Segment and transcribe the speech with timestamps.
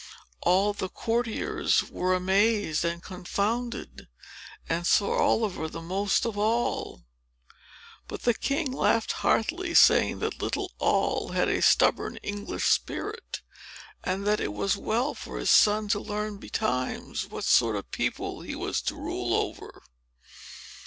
[0.41, 4.07] All the courtiers were amazed and confounded,
[4.67, 7.03] and Sir Oliver the most of all.
[8.07, 13.41] But the king laughed heartily, saying that little Noll had a stubborn English spirit,
[14.03, 17.93] and that it was well for his son to learn betimes what sort of a
[17.93, 19.83] people he was to rule over.